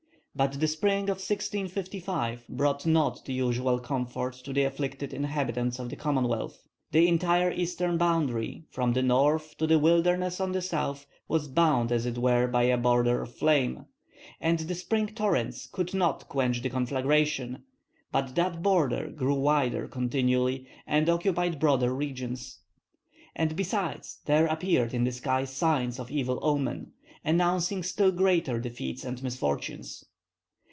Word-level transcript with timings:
But 0.33 0.61
the 0.61 0.67
spring 0.69 1.03
of 1.09 1.17
1655 1.19 2.45
brought 2.47 2.85
not 2.85 3.25
the 3.25 3.33
usual 3.33 3.79
comfort 3.79 4.31
to 4.45 4.53
the 4.53 4.63
afflicted 4.63 5.13
inhabitants 5.13 5.77
of 5.77 5.89
the 5.89 5.97
Commonwealth. 5.97 6.63
The 6.93 7.09
entire 7.09 7.51
eastern 7.51 7.97
boundary, 7.97 8.63
from 8.69 8.93
the 8.93 9.01
north 9.01 9.57
to 9.57 9.67
the 9.67 9.77
wilderness 9.77 10.39
on 10.39 10.53
the 10.53 10.61
south, 10.61 11.05
was 11.27 11.49
bound 11.49 11.91
as 11.91 12.05
it 12.05 12.17
were 12.17 12.47
by 12.47 12.63
a 12.63 12.77
border 12.77 13.21
of 13.21 13.35
flame; 13.35 13.87
and 14.39 14.57
the 14.59 14.73
spring 14.73 15.07
torrents 15.07 15.67
could 15.69 15.93
not 15.93 16.29
quench 16.29 16.61
the 16.61 16.69
conflagration, 16.69 17.63
but 18.09 18.33
that 18.35 18.63
border 18.63 19.09
grew 19.09 19.35
wider 19.35 19.85
continually 19.89 20.65
and 20.87 21.09
occupied 21.09 21.59
broader 21.59 21.93
regions. 21.93 22.59
And 23.35 23.53
besides 23.57 24.19
there 24.25 24.45
appeared 24.47 24.93
in 24.93 25.03
the 25.03 25.11
sky 25.11 25.43
signs 25.43 25.99
of 25.99 26.09
evil 26.09 26.39
omen, 26.41 26.93
announcing 27.21 27.83
still 27.83 28.13
greater 28.13 28.61
defeats 28.61 29.03
and 29.03 29.21
misfortunes. 29.21 30.05